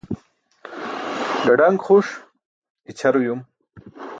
Ḍaḍaṅ 1.45 1.75
xuṣ 1.85 2.07
ićʰar 2.89 3.15
uyum 3.19 3.41